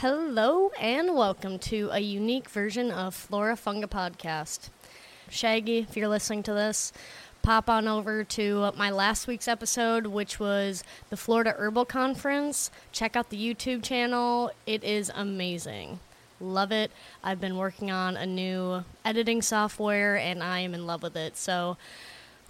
[0.00, 4.68] Hello and welcome to a unique version of Flora Funga Podcast.
[5.28, 6.92] Shaggy, if you're listening to this,
[7.42, 12.70] pop on over to my last week's episode, which was the Florida Herbal Conference.
[12.92, 15.98] Check out the YouTube channel, it is amazing.
[16.40, 16.92] Love it.
[17.24, 21.36] I've been working on a new editing software and I am in love with it.
[21.36, 21.76] So,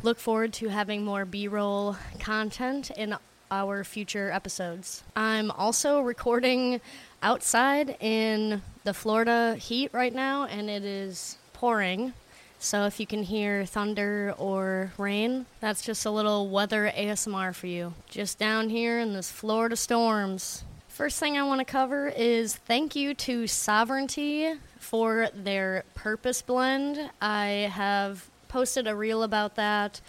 [0.02, 3.16] look forward to having more B roll content in
[3.50, 5.02] our future episodes.
[5.16, 6.80] I'm also recording
[7.22, 12.12] outside in the Florida heat right now, and it is pouring.
[12.60, 17.68] So if you can hear thunder or rain, that's just a little weather ASMR for
[17.68, 17.94] you.
[18.08, 20.64] Just down here in this Florida storms.
[20.88, 27.10] First thing I want to cover is thank you to Sovereignty for their purpose blend.
[27.22, 30.00] I have posted a reel about that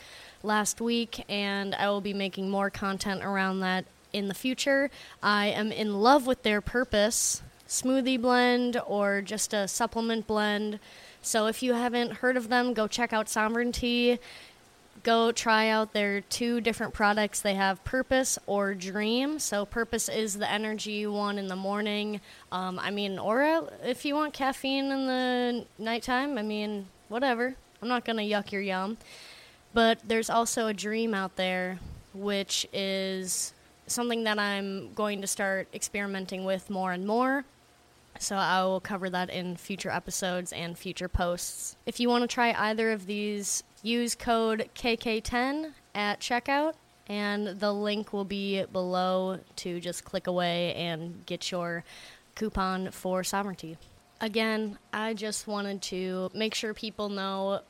[0.44, 4.90] last week, and I will be making more content around that in the future.
[5.22, 10.80] I am in love with their purpose smoothie blend or just a supplement blend.
[11.22, 14.20] So if you haven't heard of them, go check out Sovereignty.
[15.04, 17.40] Go try out their two different products.
[17.40, 19.40] They have Purpose or Dream.
[19.40, 22.20] So Purpose is the energy one in the morning.
[22.52, 27.56] Um, I mean, or if you want caffeine in the nighttime, I mean, whatever.
[27.82, 28.98] I'm not gonna yuck your yum.
[29.74, 31.80] But there's also a Dream out there,
[32.14, 33.54] which is
[33.88, 37.46] something that I'm going to start experimenting with more and more.
[38.20, 41.76] So I will cover that in future episodes and future posts.
[41.86, 46.74] If you want to try either of these, use code KK10 at checkout,
[47.08, 51.84] and the link will be below to just click away and get your
[52.36, 53.78] coupon for sovereignty.
[54.22, 57.62] Again, I just wanted to make sure people know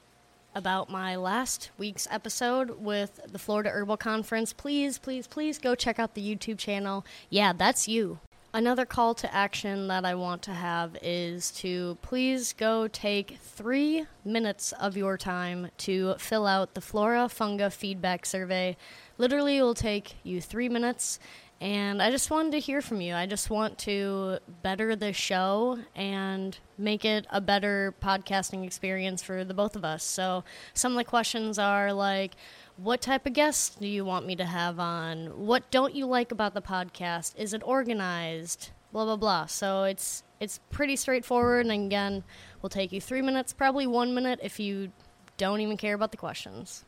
[0.56, 4.54] about my last week's episode with the Florida Herbal Conference.
[4.54, 7.06] Please, please, please go check out the YouTube channel.
[7.30, 8.20] Yeah, that's you.
[8.52, 14.08] Another call to action that I want to have is to please go take three
[14.26, 18.76] minutes of your time to fill out the Flora Funga feedback survey.
[19.20, 21.20] Literally, it will take you three minutes,
[21.62, 23.14] and I just wanted to hear from you.
[23.14, 29.44] I just want to better the show and make it a better podcasting experience for
[29.44, 30.04] the both of us.
[30.04, 32.36] So, some of the questions are like,
[32.78, 35.46] what type of guests do you want me to have on?
[35.46, 37.36] What don't you like about the podcast?
[37.38, 38.72] Is it organized?
[38.94, 39.46] Blah blah blah.
[39.48, 42.24] So it's it's pretty straightforward and again,
[42.62, 44.92] will take you 3 minutes, probably 1 minute if you
[45.38, 46.86] don't even care about the questions.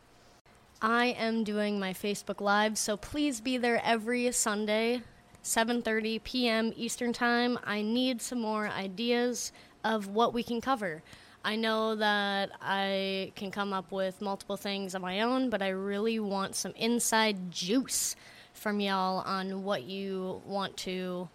[0.84, 5.04] I am doing my Facebook live, so please be there every Sunday,
[5.44, 6.74] 7:30 p.m.
[6.76, 7.60] Eastern Time.
[7.64, 9.52] I need some more ideas
[9.84, 11.04] of what we can cover.
[11.46, 15.70] I know that I can come up with multiple things on my own, but I
[15.70, 18.16] really want some inside juice
[18.52, 21.30] from y'all on what you want to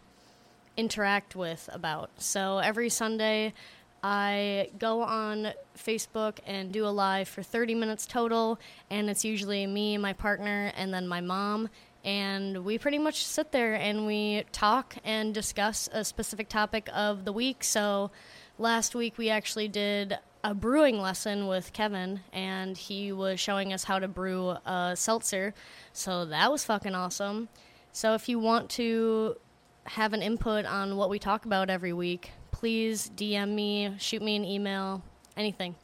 [0.76, 2.10] interact with about.
[2.18, 3.54] So every Sunday,
[4.02, 8.58] I go on Facebook and do a live for 30 minutes total,
[8.90, 11.68] and it's usually me, my partner, and then my mom.
[12.04, 17.24] And we pretty much sit there and we talk and discuss a specific topic of
[17.24, 17.64] the week.
[17.64, 18.12] So
[18.58, 23.82] last week we actually did a brewing lesson with Kevin, and he was showing us
[23.82, 25.52] how to brew a seltzer.
[25.92, 27.48] So that was fucking awesome.
[27.90, 29.36] So if you want to
[29.84, 32.30] have an input on what we talk about every week,
[32.66, 35.00] please DM me, shoot me an email,
[35.36, 35.76] anything.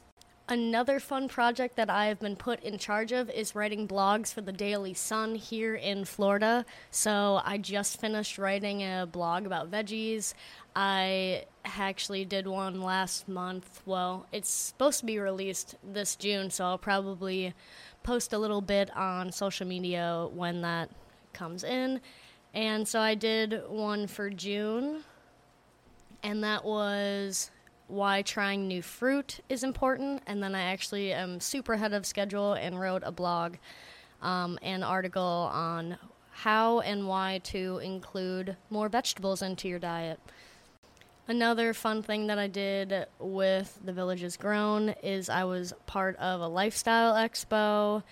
[0.49, 4.41] Another fun project that I have been put in charge of is writing blogs for
[4.41, 6.65] the Daily Sun here in Florida.
[6.91, 10.33] So I just finished writing a blog about veggies.
[10.75, 13.81] I actually did one last month.
[13.85, 17.53] Well, it's supposed to be released this June, so I'll probably
[18.03, 20.89] post a little bit on social media when that
[21.31, 22.01] comes in.
[22.53, 25.05] And so I did one for June,
[26.23, 27.51] and that was
[27.87, 30.23] why trying new fruit is important.
[30.25, 33.55] And then I actually am super ahead of schedule and wrote a blog,
[34.21, 35.97] um, an article on
[36.31, 40.19] how and why to include more vegetables into your diet.
[41.27, 46.41] Another fun thing that I did with The Villages Grown is I was part of
[46.41, 48.03] a lifestyle expo.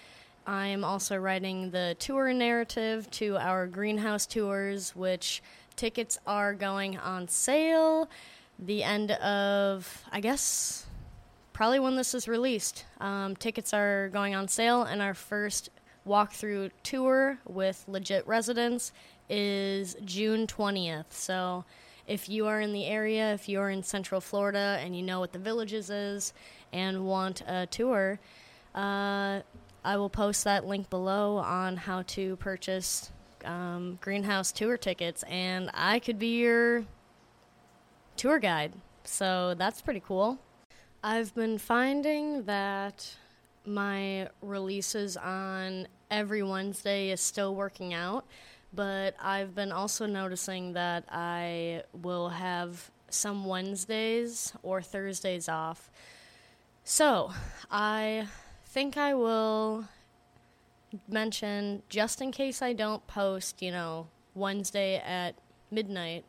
[0.48, 5.42] I'm also writing the tour narrative to our greenhouse tours, which
[5.76, 8.10] tickets are going on sale
[8.62, 10.86] the end of, I guess,
[11.54, 12.86] probably when this is released.
[13.00, 15.70] Um, tickets are going on sale, and our first
[16.08, 18.92] walkthrough tour with legit residents
[19.30, 21.06] is June 20th.
[21.10, 21.66] So
[22.08, 25.34] if you are in the area, if you're in Central Florida and you know what
[25.34, 26.34] the villages is
[26.72, 28.20] and want a tour,
[28.76, 29.42] uh,
[29.84, 33.12] I will post that link below on how to purchase
[33.46, 36.86] um, greenhouse tour tickets, and I could be your
[38.16, 38.74] tour guide.
[39.04, 40.40] So that's pretty cool.
[41.04, 43.16] I've been finding that
[43.66, 48.26] my releases on every Wednesday is still working out,
[48.74, 55.90] but I've been also noticing that I will have some Wednesdays or Thursdays off.
[56.84, 57.32] So,
[57.70, 58.28] I
[58.66, 59.86] think I will
[61.08, 65.36] mention just in case I don't post, you know, Wednesday at
[65.70, 66.26] midnight,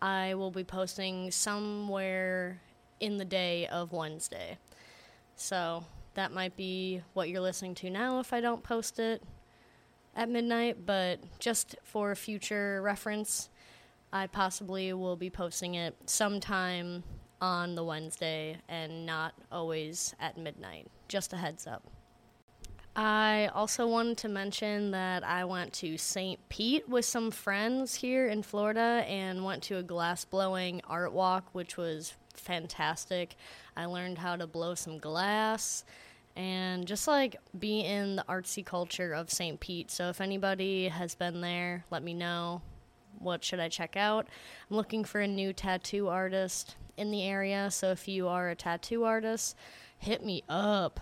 [0.00, 2.60] I will be posting somewhere
[3.00, 4.58] in the day of Wednesday.
[5.36, 5.84] So
[6.14, 9.22] that might be what you're listening to now if I don't post it
[10.16, 13.48] at midnight, but just for future reference,
[14.12, 17.02] I possibly will be posting it sometime
[17.40, 20.86] on the Wednesday and not always at midnight.
[21.08, 21.82] Just a heads up.
[22.96, 26.38] I also wanted to mention that I went to St.
[26.48, 31.48] Pete with some friends here in Florida and went to a glass blowing art walk,
[31.52, 33.34] which was fantastic.
[33.76, 35.84] I learned how to blow some glass
[36.36, 39.58] and just like be in the artsy culture of St.
[39.58, 39.90] Pete.
[39.90, 42.62] So if anybody has been there, let me know.
[43.18, 44.28] What should I check out?
[44.70, 48.54] I'm looking for a new tattoo artist in the area, so if you are a
[48.54, 49.56] tattoo artist,
[49.98, 51.00] hit me up.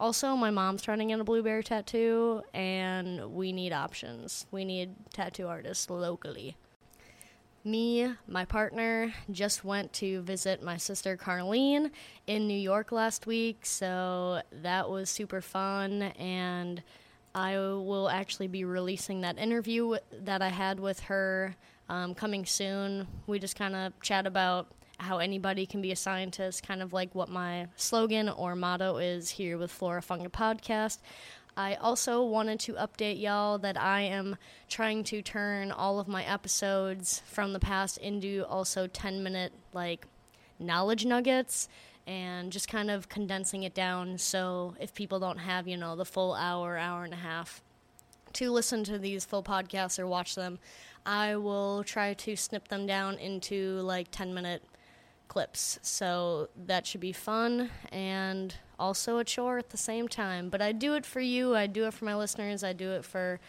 [0.00, 4.46] Also, my mom's trying to get a blueberry tattoo, and we need options.
[4.50, 6.56] We need tattoo artists locally.
[7.62, 11.90] Me, my partner, just went to visit my sister Carlene
[12.26, 16.02] in New York last week, so that was super fun.
[16.02, 16.82] And
[17.34, 21.56] I will actually be releasing that interview that I had with her
[21.88, 23.06] um, coming soon.
[23.26, 24.66] We just kind of chat about
[25.04, 29.30] how anybody can be a scientist, kind of like what my slogan or motto is
[29.30, 30.98] here with Flora Funga Podcast.
[31.56, 34.36] I also wanted to update y'all that I am
[34.68, 40.06] trying to turn all of my episodes from the past into also 10 minute like
[40.58, 41.68] knowledge nuggets
[42.06, 46.04] and just kind of condensing it down so if people don't have, you know, the
[46.04, 47.62] full hour, hour and a half
[48.32, 50.58] to listen to these full podcasts or watch them,
[51.06, 54.62] I will try to snip them down into like 10 minute
[55.34, 55.80] clips.
[55.82, 60.48] So that should be fun and also a chore at the same time.
[60.48, 63.04] But I do it for you, I do it for my listeners, I do it
[63.04, 63.40] for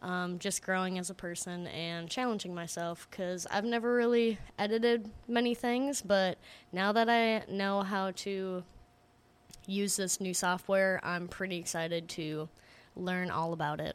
[0.00, 5.54] um, just growing as a person and challenging myself because I've never really edited many
[5.54, 6.00] things.
[6.00, 6.38] But
[6.72, 8.64] now that I know how to
[9.66, 12.48] use this new software, I'm pretty excited to
[12.96, 13.94] learn all about it.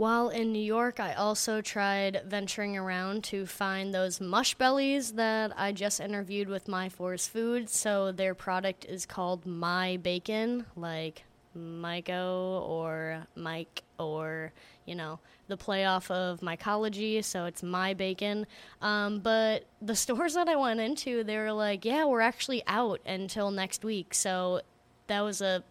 [0.00, 5.52] While in New York, I also tried venturing around to find those mush bellies that
[5.58, 7.76] I just interviewed with My Forest Foods.
[7.76, 11.24] So their product is called My Bacon, like
[11.54, 14.54] Myco or Mike or,
[14.86, 15.18] you know,
[15.48, 17.22] the playoff of mycology.
[17.22, 18.46] So it's My Bacon.
[18.80, 23.02] Um, but the stores that I went into, they were like, yeah, we're actually out
[23.04, 24.14] until next week.
[24.14, 24.62] So
[25.08, 25.62] that was a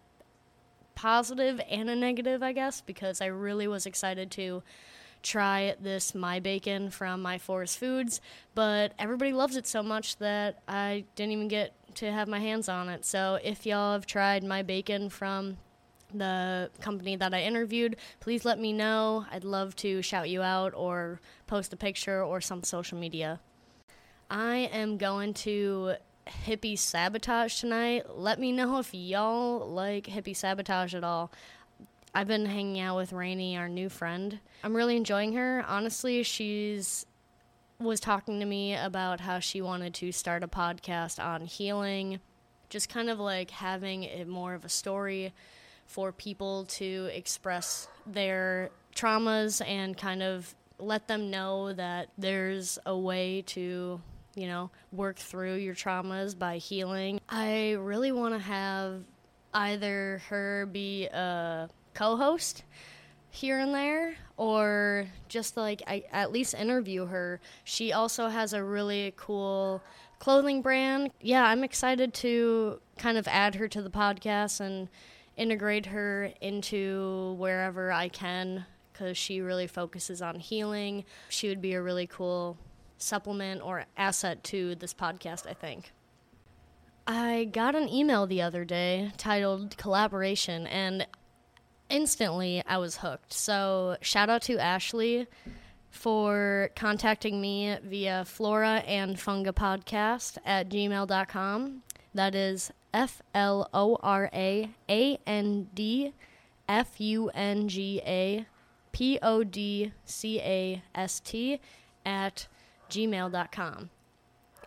[1.00, 4.62] positive and a negative, I guess, because I really was excited to
[5.22, 8.20] try this My Bacon from My Forest Foods,
[8.54, 12.68] but everybody loves it so much that I didn't even get to have my hands
[12.68, 13.06] on it.
[13.06, 15.56] So if y'all have tried My Bacon from
[16.12, 19.24] the company that I interviewed, please let me know.
[19.32, 23.40] I'd love to shout you out or post a picture or some social media.
[24.28, 25.94] I am going to
[26.46, 28.04] hippie sabotage tonight.
[28.14, 31.30] Let me know if y'all like hippie sabotage at all.
[32.14, 34.40] I've been hanging out with Rainy, our new friend.
[34.64, 35.64] I'm really enjoying her.
[35.66, 37.06] Honestly, she's
[37.78, 42.20] was talking to me about how she wanted to start a podcast on healing,
[42.68, 45.32] just kind of like having it more of a story
[45.86, 52.96] for people to express their traumas and kind of let them know that there's a
[52.96, 54.00] way to
[54.34, 57.20] you know, work through your traumas by healing.
[57.28, 59.02] I really want to have
[59.54, 62.64] either her be a co host
[63.30, 67.40] here and there or just like I, at least interview her.
[67.64, 69.82] She also has a really cool
[70.18, 71.10] clothing brand.
[71.20, 74.88] Yeah, I'm excited to kind of add her to the podcast and
[75.36, 81.04] integrate her into wherever I can because she really focuses on healing.
[81.30, 82.58] She would be a really cool
[83.02, 85.92] supplement or asset to this podcast, I think.
[87.06, 91.06] I got an email the other day titled Collaboration, and
[91.88, 93.32] instantly I was hooked.
[93.32, 95.26] So, shout out to Ashley
[95.90, 101.82] for contacting me via flora and funga podcast at gmail.com.
[102.14, 106.12] That is F L O R A A N D
[106.68, 108.46] F U N G A
[108.92, 111.60] P O D C A S T
[112.04, 112.46] at
[112.90, 113.90] gmail.com.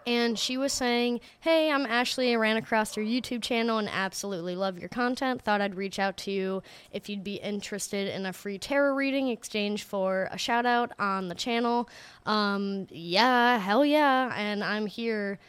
[0.05, 2.33] and she was saying, Hey, I'm Ashley.
[2.33, 5.41] I ran across your YouTube channel and absolutely love your content.
[5.41, 6.61] Thought I'd reach out to you
[6.91, 11.29] if you'd be interested in a free tarot reading exchange for a shout out on
[11.29, 11.89] the channel.
[12.25, 14.33] Um, yeah, hell yeah.
[14.35, 15.39] And I'm here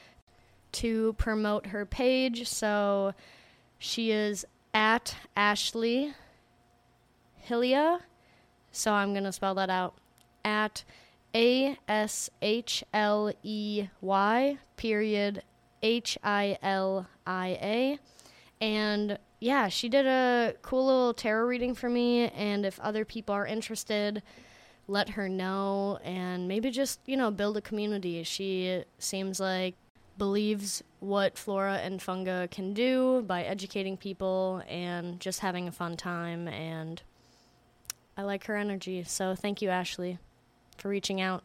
[0.73, 2.49] to promote her page.
[2.49, 3.14] So
[3.78, 6.14] she is at Ashley
[7.49, 8.00] Hilia.
[8.73, 9.95] So I'm going to spell that out
[10.45, 10.85] at
[11.35, 15.43] a S H L E Y period
[15.83, 17.99] H I L I A.
[18.61, 22.29] And yeah, she did a cool little tarot reading for me.
[22.29, 24.23] And if other people are interested,
[24.87, 28.23] let her know and maybe just, you know, build a community.
[28.23, 29.75] She seems like
[30.17, 35.97] believes what flora and funga can do by educating people and just having a fun
[35.97, 36.47] time.
[36.47, 37.03] And
[38.17, 39.03] I like her energy.
[39.03, 40.19] So thank you, Ashley
[40.76, 41.45] for reaching out.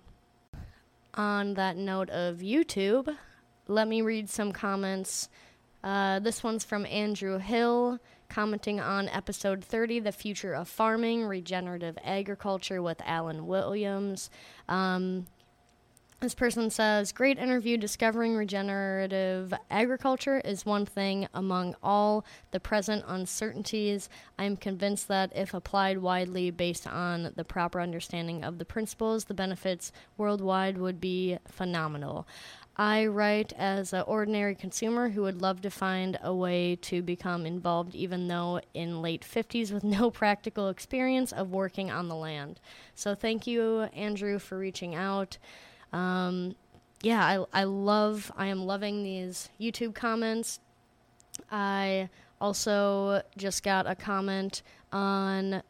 [1.16, 3.16] On that note of YouTube,
[3.68, 5.30] let me read some comments.
[5.84, 11.98] Uh, this one's from Andrew Hill, commenting on episode 30, The Future of Farming, Regenerative
[12.04, 14.30] Agriculture with Alan Williams.
[14.68, 15.26] Um,
[16.20, 17.78] this person says, Great interview.
[17.78, 24.10] Discovering regenerative agriculture is one thing among all the present uncertainties.
[24.38, 29.26] I am convinced that if applied widely based on the proper understanding of the principles,
[29.26, 32.28] the benefits worldwide would be phenomenal.
[32.76, 37.46] I write as an ordinary consumer who would love to find a way to become
[37.46, 42.62] involved, even though in late 50s with no practical experience of working on the land.
[42.96, 45.38] So, thank you, Andrew, for reaching out.
[45.94, 46.56] Um,
[47.02, 50.60] yeah, I, I love, I am loving these YouTube comments.
[51.52, 52.10] I
[52.42, 55.64] also just got a comment on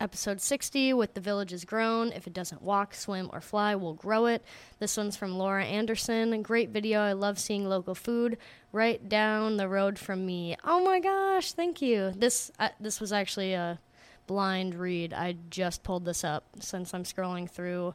[0.00, 2.10] episode 60 with The Villages Grown.
[2.10, 4.44] If it doesn't walk, swim, or fly, we'll grow it.
[4.80, 6.42] This one's from Laura Anderson.
[6.42, 7.00] Great video.
[7.00, 8.36] I love seeing local food
[8.72, 10.56] right down the road from me.
[10.64, 12.12] Oh my gosh, thank you.
[12.16, 13.78] This uh, this was actually a
[14.26, 15.12] blind read.
[15.12, 17.94] I just pulled this up since I'm scrolling through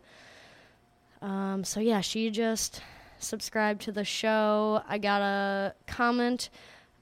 [1.21, 2.81] um, so yeah, she just
[3.19, 4.81] subscribed to the show.
[4.88, 6.50] I got a comment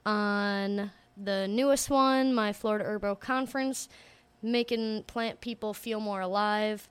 [0.05, 3.89] on the newest one, my Florida Herbal Conference,
[4.41, 6.87] making plant people feel more alive.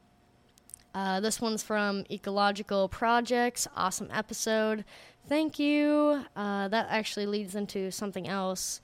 [0.95, 3.67] Uh, this one's from Ecological Projects.
[3.77, 4.85] Awesome episode.
[5.29, 6.25] Thank you.
[6.37, 8.81] Uh, that actually leads into something else.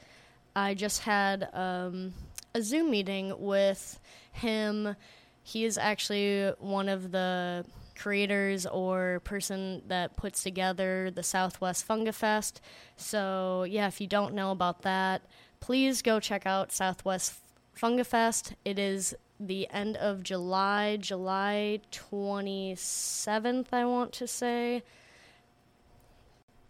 [0.56, 2.12] I just had um,
[2.54, 4.00] a Zoom meeting with
[4.32, 4.96] him.
[5.42, 7.64] He is actually one of the
[8.00, 12.60] creators or person that puts together the Southwest Fungafest.
[12.96, 15.22] So, yeah, if you don't know about that,
[15.60, 17.34] please go check out Southwest
[17.78, 18.54] Fungafest.
[18.64, 24.82] It is the end of July, July 27th, I want to say.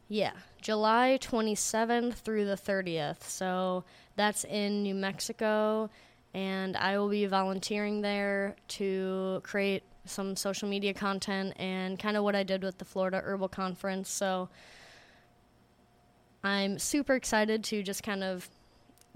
[0.09, 3.23] Yeah, July 27th through the 30th.
[3.23, 3.85] So
[4.17, 5.91] that's in New Mexico,
[6.35, 12.25] and I will be volunteering there to create some social media content and kind of
[12.25, 14.11] what I did with the Florida Herbal Conference.
[14.11, 14.49] So
[16.43, 18.49] I'm super excited to just kind of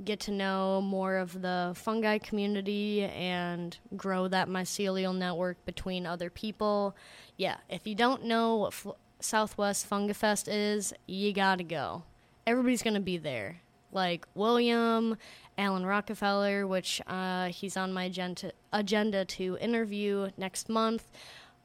[0.05, 6.31] get to know more of the fungi community and grow that mycelial network between other
[6.31, 6.97] people.
[7.37, 8.91] Yeah, if you don't know what Fl-
[9.21, 12.03] Southwest Fungafest is, you gotta go.
[12.47, 13.61] Everybody's gonna be there.
[13.93, 15.17] Like William
[15.57, 21.11] Alan Rockefeller, which uh, he's on my agenda, agenda to interview next month.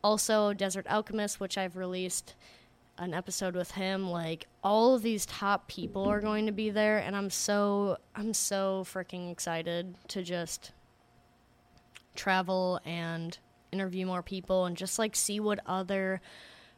[0.04, 2.36] Also, Desert Alchemist, which I've released
[2.98, 4.10] an episode with him.
[4.10, 8.34] Like all of these top people are going to be there, and I'm so I'm
[8.34, 10.72] so freaking excited to just
[12.16, 13.38] travel and
[13.72, 16.22] interview more people and just like see what other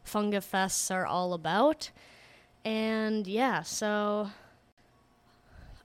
[0.06, 1.92] funga fests are all about.
[2.64, 4.30] And yeah, so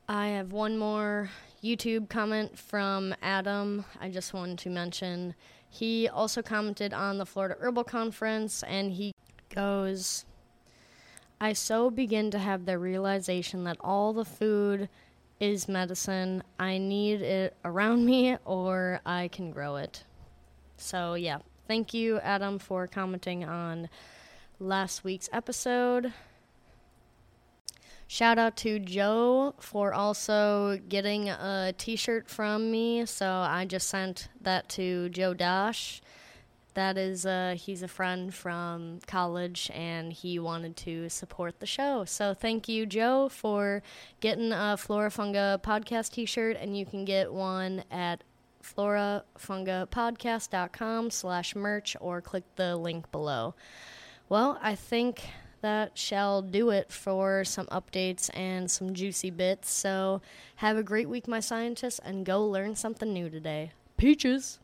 [0.08, 1.30] I have one more
[1.62, 3.84] YouTube comment from Adam.
[4.00, 5.34] I just wanted to mention.
[5.68, 9.12] He also commented on the Florida Herbal Conference and he
[9.52, 10.24] goes,
[11.40, 14.88] I so begin to have the realization that all the food
[15.40, 16.44] is medicine.
[16.58, 20.04] I need it around me or I can grow it.
[20.76, 21.38] So, yeah.
[21.66, 23.88] Thank you, Adam, for commenting on
[24.60, 26.12] last week's episode.
[28.08, 33.04] Shout out to Joe for also getting a t shirt from me.
[33.04, 36.00] So I just sent that to Joe Dash.
[36.74, 42.04] That is, uh, he's a friend from college and he wanted to support the show.
[42.04, 43.82] So thank you, Joe, for
[44.20, 46.56] getting a Flora Funga podcast t shirt.
[46.60, 48.22] And you can get one at
[48.62, 53.54] florafungapodcast.com slash merch or click the link below.
[54.28, 55.22] Well, I think
[55.60, 59.70] that shall do it for some updates and some juicy bits.
[59.70, 60.20] So,
[60.56, 63.72] have a great week, my scientists, and go learn something new today.
[63.96, 64.58] Peaches!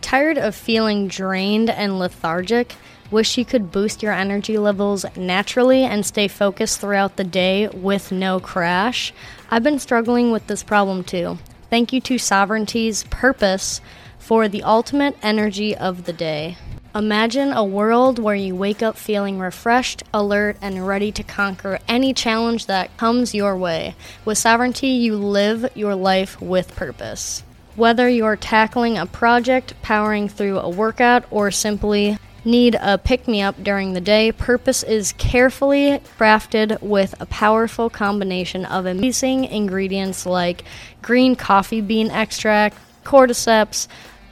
[0.00, 2.76] Tired of feeling drained and lethargic?
[3.10, 8.10] Wish you could boost your energy levels naturally and stay focused throughout the day with
[8.10, 9.12] no crash?
[9.50, 11.38] I've been struggling with this problem too.
[11.70, 13.80] Thank you to Sovereignty's Purpose
[14.18, 16.56] for the ultimate energy of the day.
[16.96, 22.14] Imagine a world where you wake up feeling refreshed, alert, and ready to conquer any
[22.14, 23.94] challenge that comes your way.
[24.24, 27.42] With Sovereignty, you live your life with purpose.
[27.74, 33.42] Whether you're tackling a project, powering through a workout, or simply need a pick me
[33.42, 40.24] up during the day, Purpose is carefully crafted with a powerful combination of amazing ingredients
[40.24, 40.64] like
[41.02, 43.86] green coffee bean extract, cordyceps,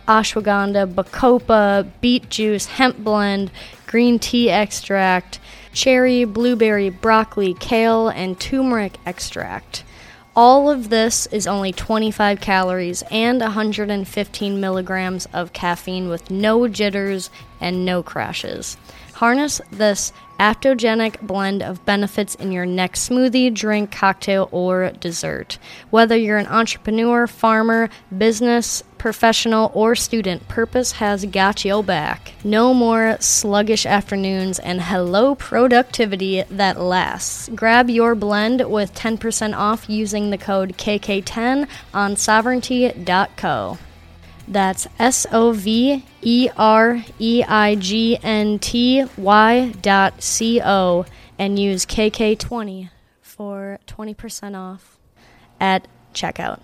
[0.06, 3.50] ashwagandha, bacopa, beet juice, hemp blend,
[3.86, 5.38] green tea extract,
[5.72, 9.84] cherry, blueberry, broccoli, kale, and turmeric extract.
[10.36, 17.30] All of this is only 25 calories and 115 milligrams of caffeine with no jitters
[17.60, 18.76] and no crashes.
[19.14, 25.58] Harness this adaptogenic blend of benefits in your next smoothie, drink, cocktail, or dessert.
[25.90, 32.32] Whether you're an entrepreneur, farmer, business, professional, or student, Purpose has got your back.
[32.42, 37.50] No more sluggish afternoons and hello productivity that lasts.
[37.54, 43.78] Grab your blend with 10% off using the code KK10 on sovereignty.co.
[44.46, 51.06] That's S O V E R E I G N T Y dot C O
[51.38, 52.90] and use KK20
[53.22, 54.98] for 20% off
[55.58, 56.60] at checkout.